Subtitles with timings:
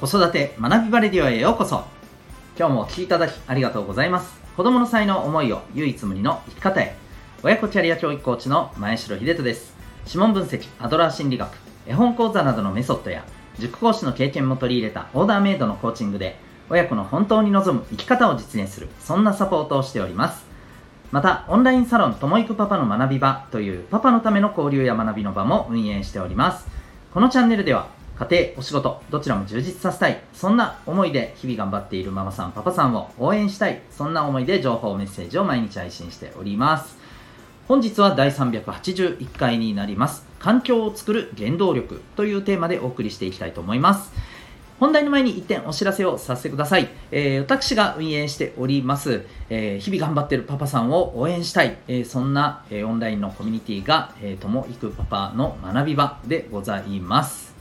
[0.00, 1.82] 子育て学びバレディオへようこそ。
[2.56, 4.40] 今日もお聴きいただきありがとうございます。
[4.56, 6.94] 子供の才能思いを唯一無二の生き方へ。
[7.42, 9.74] 親子キャリア教育コーチの前城秀人です。
[10.06, 11.50] 指紋分析アドラー心理学
[11.84, 13.24] 絵本講座などのメソッドや
[13.58, 16.38] 塾講師の経験も取り入れたオーダーメイドのコーチングで
[16.70, 20.46] 親子の本当に望む生き方を実現するそんなサポートをしております。
[21.10, 26.68] またオンラインサロンともいくパパの学び場というパパのための交流や学びの場も運営しております。
[27.12, 30.20] このチャンネルでは家庭、お仕事、どちらも充実させたい。
[30.34, 33.80] そんな思いで日々頑張っているママさん、パパさんを応援したい。
[33.92, 36.98] そんな思いで情報、メッセージを毎日配信しております。
[37.68, 40.26] 本日は第381回になります。
[40.40, 44.12] 環境を作る原動力というテーマでお送りしていきたいと思います。
[44.80, 46.88] 本題の前に一点お知らせをさせてください。
[47.12, 57.57] えー、私が運営しております、えー、日々頑張っているパパさんを応援したい、えー、そんな、えオンラインのコミュニティが、えー、ともいくパパの学び場でございます。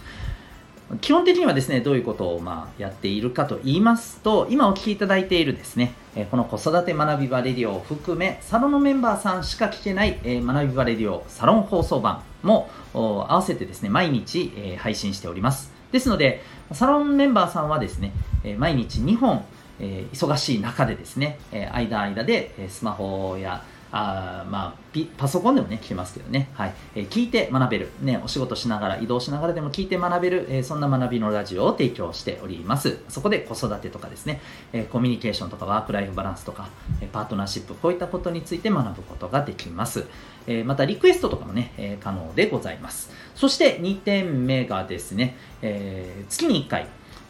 [1.02, 5.94] 基本的にはですね、どういうことをまあやっているかと言いますと、今お聞きいただいているですね、
[6.32, 15.74] この子育て学び場レディオを含め、サロンのメンバーさんしか聞けない学び場レディオサロン放送版も合わせてですね、毎日配信しております。
[15.92, 18.14] ですので、サロンメンバーさんはですね、
[18.58, 19.44] 毎日2本、
[19.80, 21.38] 忙しい中でですね、
[21.74, 33.00] 間間でスマホやあまあ、パソコンでもね、聞けますけどね、はいえー、聞いて学べる、ね、お仕事しながら、移動しながらでも聞いて学べる、えー、そんな学びのラジオを提供しております。
[33.08, 34.42] そこで子育てとかですね、
[34.74, 36.70] えー、コミュニケーションとかワークライフバランスとか、
[37.02, 40.06] えパートナーシップ、こういったことについて学ぶことができます。
[40.48, 43.12] えまた、リクエストとかもね、え可能でございます。
[43.36, 46.88] そして2点目がですね、え月に1回、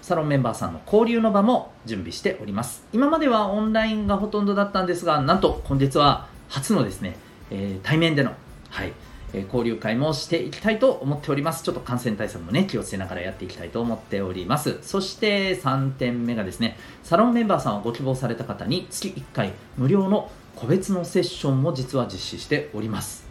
[0.07, 2.85] サロンメンバーさんの交流の場も準備しております。
[2.93, 7.17] 今まではオンラインがほとんどだったんですが、なんと本日は初のですね、
[7.51, 8.33] えー、対面での、
[8.69, 8.93] はい、
[9.33, 11.63] えー、交流会もしていきたいと思っております。
[11.63, 14.79] ちょっと感染対策もね、気をつけながらやっていきたいと思っております。
[14.81, 23.27] そして3点目がですね、サロンメンバーさんをご希望された方に月1回無料の個別のセッションも実は実施しております。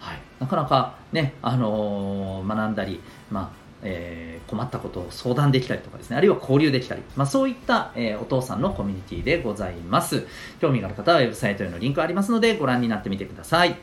[0.00, 3.00] はい、なかなかね、あのー、学んだり、
[3.30, 10.26] まあえー、困ったことを相談できたりとかですね、あるいは交流できたり、まあ、そういった、えー、お父さんのコミュニティでございます。
[10.60, 13.76] 興味がある方はウェブサイトへのリンクありますのでご覧になってみてください。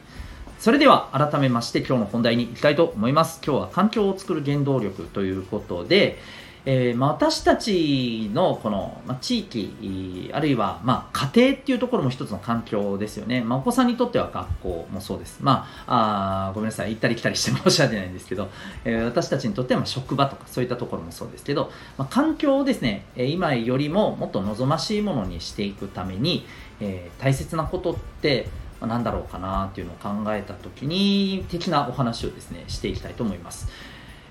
[0.59, 3.41] それでは改めまして今日の本題に行きたいと思います。
[3.45, 6.17] 今日は環境を作る原動力ということで、
[6.65, 13.41] えー、まあ、私たちのこの、まあ、地域、あるいは、まあ、家庭っていうところも一つの環境ですよね。
[13.41, 15.39] まあ、お子さんにとっては学校もそうです。
[15.41, 18.49] まあ、あごめんなさい、行ったり来たりして申し訳ないんですけど、
[18.83, 26.47] えー、私たちにとってはま職場とかそういったところもそうですけど、ま環境をですね、今よりももっと望ましいものにしていくために、
[26.79, 28.47] えー、大切なことって、
[28.81, 33.67] 何だろうかなっていうのを考えた時に的なお話をですねしていきたいと思います。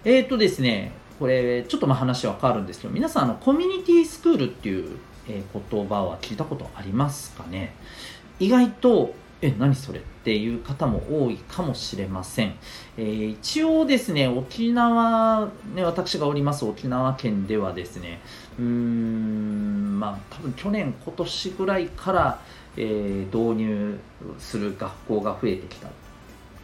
[0.05, 7.75] えっ、ー、とですねこれちょっとまあ話は変わるんですけど皆さんあのコミュニティスクールっていう、言葉は聞いたことありますかね？
[8.39, 12.55] 意外とえ何それっていう方も多いかもしれません、
[12.97, 18.21] えー、一応ですね沖縄、ね、私がおります沖縄県ではですね
[18.59, 22.41] うーんまあ多分去年今年ぐらいから、
[22.77, 23.99] えー、導入
[24.39, 25.89] する学校が増えてきた。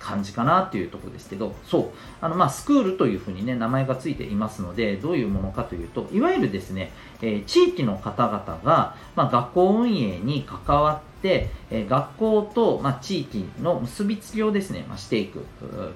[0.00, 1.88] 感じかなっていうところですけど、そう、
[2.20, 6.90] あの、まあ、スクールというふうにね、名前がついていますので、どういうものかというと、いわゆるですね、
[7.20, 15.44] えー、地域の方々が、まあ、学校運営に関わって、えー、学校と、まあ、地域の結びつきをですね、まあ、していく、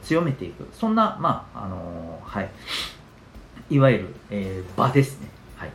[0.02, 2.50] 強めていく、そんな、まあ、あのー、はい、
[3.70, 5.28] いわゆる、えー、場ですね。
[5.56, 5.70] はい。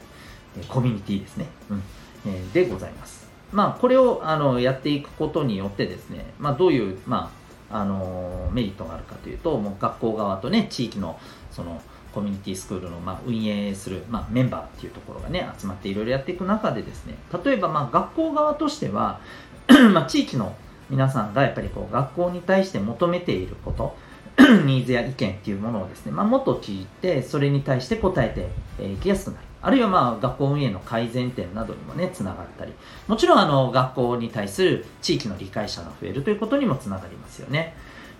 [0.67, 1.47] コミュニティですね。
[1.69, 1.83] うん。
[2.27, 3.27] えー、でございます。
[3.51, 7.38] まあ、これをあのやっていくことによってですね、まあ、どういう、まあ、
[7.71, 11.19] あのメリットがあるかというともう学校側とね地域の
[11.51, 11.81] その
[12.13, 17.15] コミュニティスクールの、ま、運営する、ま、メンバーっていうところがね集まっていろいろやっていく中でですね
[17.45, 19.19] 例えば、ま、学校側としては
[19.93, 20.55] ま、地域の
[20.89, 23.95] 皆さんがやっぱりこう学校に対して求めていること
[24.65, 28.29] ニーズや意見っていうものをですね、まあ、もっと聞いてそれに対して答え
[28.77, 29.48] ていきやすくなる。
[29.61, 32.73] あるいはまあ学校運営の改善点などにもね、つながったり、
[33.07, 37.75] もちろんあの学校に対する地域の理解者が増えるということにもつながりますよね。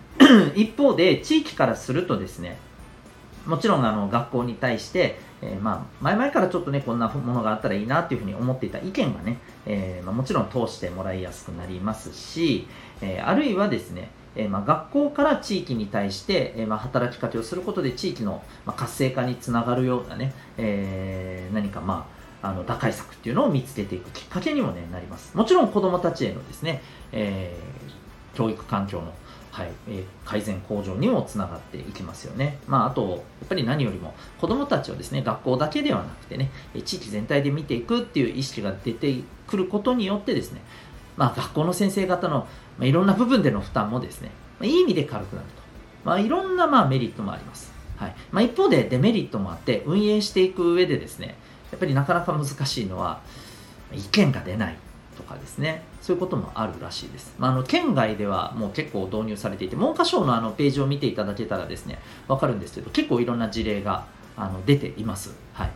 [0.56, 2.58] 一方で、地域からするとですね、
[3.46, 12.68] もちろんあの学校に対して、えー、まあ前々からちょっとね、こんなものがあったらいいなっていうふうに思っていた意見がね、えー、まあ、もちろん通してもらいやすくなりますし、
[13.02, 22.08] えー、あるいはですね、えー、まあ、学校から地域に対して、えー、まあ、働きかけをすることで地域の、ま活性化につながるようなね、えー、何かま
[22.42, 25.36] あ、の打開策っていうのを見つけていくきっかけにも、ね、なります。
[25.36, 26.82] もちろん子どもたちへのですね、
[27.12, 27.54] え
[28.34, 29.14] 教育環境の
[29.52, 32.60] はいえ、改善向上にもつながっていきますよね。
[32.68, 33.16] まあ、あと、や
[33.46, 36.52] っぱり何よりも子どもたちをですね、学校だけではなくてね、
[36.86, 40.62] 地域全体で見ていくっていう意識が出てくることによってですね、
[41.20, 45.62] まあ、学校の先生方の、まあ、いろんな部分での負担もですね、まあ、いい意味で軽くなると。
[46.06, 47.74] まあ、いろんなまあメリットもあります。
[47.98, 51.36] はいまあ、一方でデメリットもあって、運営していく上でですね、
[51.72, 53.20] やっぱりなかなか難しいのは、
[53.94, 54.78] 意見が出ない
[55.18, 57.36] とかですね、そういうこともあるらしいです。
[57.38, 62.00] まあ、あの県外ではもう結構導入されていて、文科省のあのページを見ていただけたらですね、
[62.30, 64.06] わかるんですけど、結構いろんな事例が
[64.38, 65.36] あの出ています。
[65.52, 65.72] はい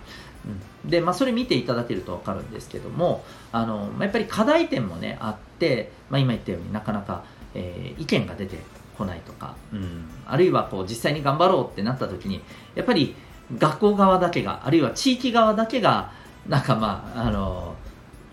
[0.45, 7.23] うん、で、まあ、それ見ていただけるとわかるんですけども、あのまあ、やっぱり課題点もね、あって、まあ、今言ったようになかなか、
[7.53, 8.57] えー、意見が出て
[8.97, 12.41] こないとか、うん、あるいはこう実際に頑張ろうってなった時に、
[12.75, 13.15] やっぱり
[13.57, 16.11] 学校側だけが、あるいは地域側だけが、
[16.47, 17.75] なんかまあ、あの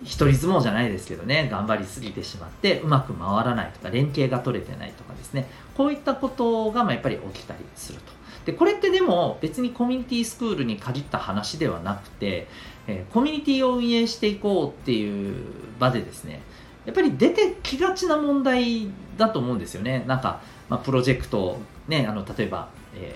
[0.03, 5.47] 一人相撲じゃないですけどね頑張りすぎてしまってうまく回らないとか連携が取れてないとかですね
[5.77, 8.13] こういったことがまあやっぱり起きたりすると
[8.51, 12.49] でこれってでも別にコミュニティスクールに限った話ではなくて、
[12.89, 15.37] えー、コミュニティを運営していこうっていう
[15.79, 16.43] 場でですね
[16.85, 20.03] やっぱり出てきがちな問題だと思うんですよね。
[20.09, 23.15] なんか、まあ、プロジェクトねあの例えば、え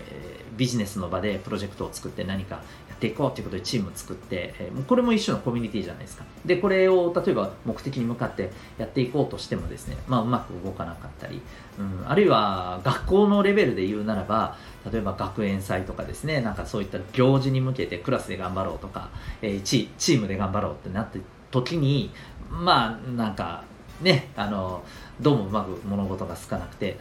[0.54, 2.62] ー、ビジネスの場でプロジェクトを作って何か
[3.05, 6.25] っていこうということでチームを作って、えー、これも一種のコミュニティじゃないですか。
[6.47, 11.43] で、これを例えば目的に向かってやっていこうとしてもですね、まあ、うまく動かなかったり、
[11.79, 14.56] うん、あるいは学校のレベルで言うならば、
[14.91, 19.11] 例えば学園祭とかですね、なんかそういった行事に向けてクラスで頑張ろうとか、
[19.43, 21.21] えー、チチームで頑張ろうってなって
[21.51, 22.11] 時に、
[22.51, 23.65] まあ、なんか、
[24.01, 24.83] ね、あの、
[25.21, 26.97] どうもうまく物事がつかなくて、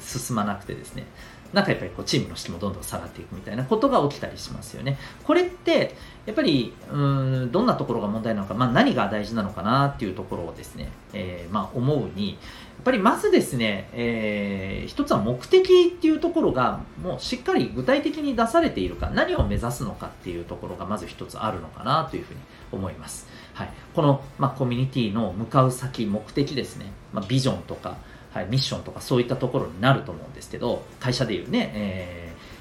[0.00, 1.04] 進まなくてですね、
[1.52, 4.98] なんかやっぱりこうチームの士気もどんどん下がっていくみたいなことが起きたりしますよね。
[5.24, 5.94] これって
[6.24, 12.38] やっぱりうんどんなところが問題なのか、まあ、何が大事なのかなっていうところをですね、えー、まあ、思うにやっ
[12.84, 22.40] ぱりまずですね、えー、一つは目的っていうところがもうしっかり具体的に出されているか何を目指すのかっていうところがまず一つあるのかなというふうに
[22.72, 23.28] 思います。
[23.54, 27.96] はい、この、まあ、コミュニティの向かう先目的ですね、まあ、ビジョンとか
[28.32, 32.52] はい、ミッションとかそういったところになると思うんですけど会社でいうね、えー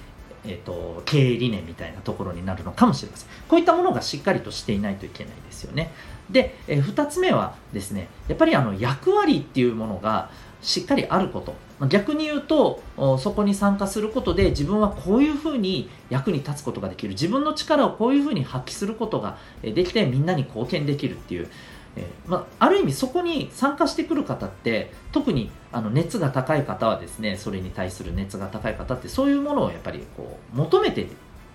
[0.46, 3.30] えーと、経営理念みたいなところになるのかもしれません。
[3.48, 5.92] こういったものがしっかりとしていないといけないですよね。
[6.30, 10.32] で、えー、2つ目はですねやっぱりあの役割っていうものが
[10.62, 11.56] しっかりあること。
[11.88, 12.84] 逆に言うと
[13.18, 17.14] そこに参加することで自分はこういうふうに役に立つことができる。
[17.14, 21.50] 自分の力をこういうふうに発揮することができてみんなに貢献できるっていう
[21.96, 31.08] えー、まあ、ある意味そこに参加してくる方って特にあの熱が高い方はですねそれに対する熱が高い方ってそういうものをやっぱりこう求めて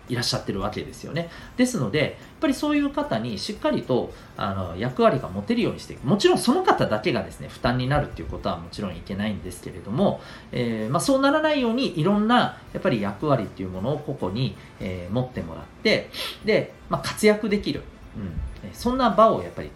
[0.09, 1.31] いらっしゃってるわけですよね。
[1.57, 2.11] ですのでやっ
[2.41, 6.07] ぱりそういう方にしっかりとあの役割が持てるようにしていく。
[6.07, 10.21] もちろんその方だけがですね負担になるっていうことはもちろんいけないんですけれども、
[10.53, 16.11] えー、まあ、そうならないようにいろんなやっぱり役割っていうものを個々に、えー、持ってもらって
[16.45, 17.83] で、まあ、活躍できる、
[18.17, 19.71] うん、そんな場をやっぱり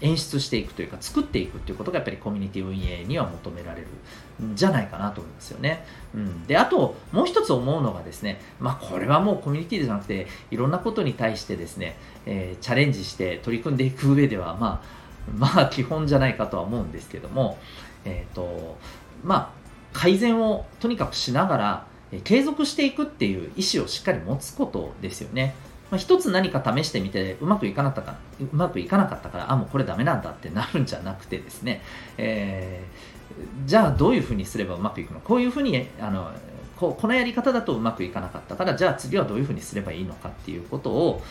[0.00, 3.86] 演出していくというか作っていくということがやっぱりコミュニティ運営には求められる
[4.46, 5.84] んじゃないかなと思いますよね。
[6.14, 11.96] うん、であともう一つ思うのがですね、まあ、これはもうコミュニティじゃなくていろんなことに対してですね、
[12.26, 17.58] えー、チャレンジして取り組んでいく上ではまあまあ基本じゃないかとは思うんですけども、
[18.04, 18.78] えっ、ー、と
[19.24, 19.50] まあ
[19.92, 21.86] 改善をとにかくしながら
[22.22, 25.54] 継続していくっていう意思をしっかり持つことですよね。
[25.90, 31.80] まあ、一つ何か試してみてうまくいかなかったかうまくいかなかったからあもうこれダメなんだってなるんじゃなくてですね、
[32.18, 35.20] えー、じゃあどういうふうにすればうまくいくの？
[35.20, 36.30] こういうふうにあの
[36.76, 41.22] ここのやり方だとうまくいかなかったからじゃあ次はどういうふうにすればいいのかっていうことを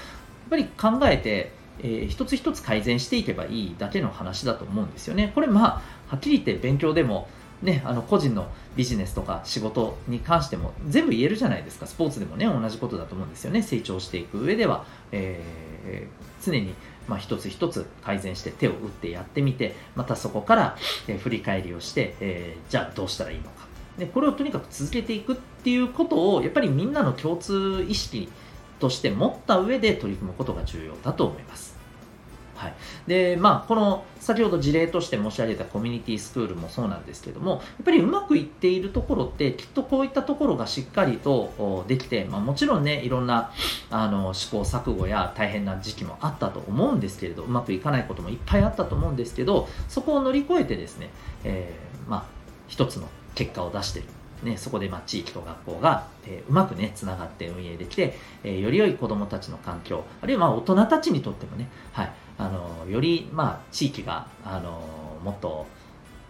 [0.50, 5.32] やっぱり考えて、えー、一つ一つ改善していけばいいだけの話だと思うんですよね。
[5.36, 7.28] これまあはっきり言って勉強でも
[7.62, 11.88] ね、あの個人のビジネスとか仕事に関しても全部言えるじゃないですか。
[11.88, 13.62] スポーツでもね同じことだと思うんですよね。
[13.62, 16.74] 成長していく上では、えー、常に
[17.08, 23.68] まあ、一つ一つ改善して手を打ってやってみてまたそこから、え振り返りをして、えー、じゃあどうしたらいいのか。
[23.98, 28.28] でこれをとにかく続けていくっていうことをやっぱりみんなの共通意識
[28.80, 31.75] として持った上で取り組むことが重要だと思います。
[32.56, 32.74] はい。
[33.08, 43.52] でまあ、この先ほど事例として申し上げたコミュニティスクールもそうなんですけどもやっぱりうまくいっているところってきっとこういったところがしっかりとできて、まあ、もちろんねいろんな
[43.92, 51.10] あの試行錯誤や大変な時期もあったと思うんですけれどうまくいかないこともいっぱいあったと思うんですけどそこを乗り越えてですね、
[51.44, 52.26] えー、まあ、
[52.68, 54.08] 一つの結果を出している。
[54.44, 64.82] ね、そこでま地域と学校が、えー、うまくねつながって運営できて、えー、より良い子どもたちの環境あるいはま大人たちにとってもね、はい、あのよりまあ地域があの
[65.24, 65.66] もっと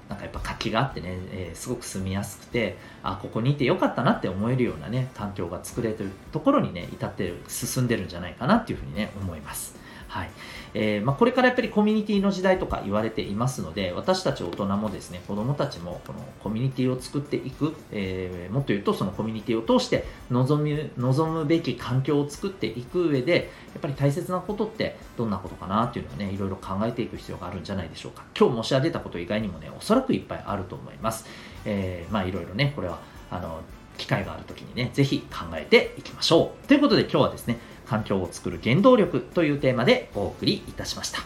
[0.09, 9.75] なんかやっぱ活気があってね、えー、すごく住みやすくて、あ、ここにいてよかったなって思えるようなね、環境が作れてるところにね、至ってる、進んでるんじゃないかなっていうふうにね、思います。
[10.15, 10.29] はい。
[10.73, 28.23] えー、まあ、これからやっぱりコミュニティの時代とか言われていますので、私たち大人もですね、子供たちもこのコミュニティを作っていく、えー、もっと言うとそのコミュニティを通して望む、望むべき環境を作っていく上で、やっぱり大切なことってどんなことかなっていうのをね、いろいろ考えていく必要があるんじゃないでしょうか。
[28.39, 31.25] 今日申し上げたこと以外にもね、おそらくいっぱいあると思います。
[31.65, 33.59] えー、まあいろいろね、これは、あの、
[33.97, 36.67] 機会がある時にね、ぜひ考えていきましょう。
[36.67, 41.19] ということで今日はですね、環境を作る原動力というテーマでお送りいたしました。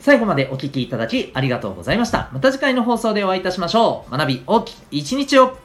[0.00, 2.28] 最後までお聴きいただきありがとうございました。
[2.32, 4.10] また次回の放送でお会いいたしましょう。
[4.10, 5.56] 学び大きい一日を